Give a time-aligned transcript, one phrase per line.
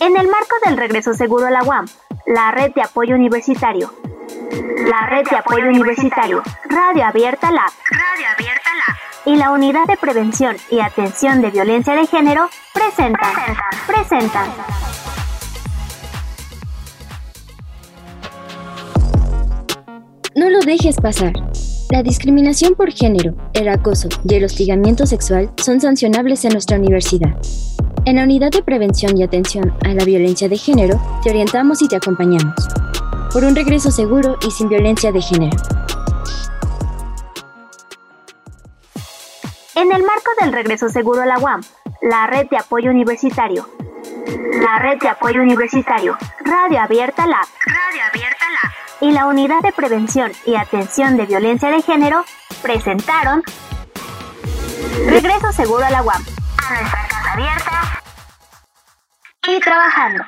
[0.00, 1.86] En el marco del regreso seguro a la UAM,
[2.26, 3.94] la red de apoyo universitario,
[4.88, 8.96] la red de apoyo universitario, Radio Abierta Lab, Radio Abierta Lab
[9.26, 13.32] y la Unidad de Prevención y Atención de Violencia de Género presentan,
[13.86, 14.48] presentan.
[20.34, 21.32] No lo dejes pasar.
[21.90, 27.38] La discriminación por género, el acoso y el hostigamiento sexual son sancionables en nuestra universidad.
[28.06, 31.88] En la Unidad de Prevención y Atención a la Violencia de Género, te orientamos y
[31.88, 32.54] te acompañamos.
[33.32, 35.56] Por un regreso seguro y sin violencia de género.
[39.74, 41.62] En el marco del regreso seguro a la UAM,
[42.02, 43.66] la red de apoyo universitario,
[44.60, 49.72] la red de apoyo universitario, Radio Abierta Lab, Radio Abierta Lab y la Unidad de
[49.72, 52.22] Prevención y Atención de Violencia de Género
[52.60, 53.42] presentaron
[55.06, 56.22] Regreso Seguro a la UAM.
[57.34, 58.00] Abierta
[59.48, 60.24] Y trabajando.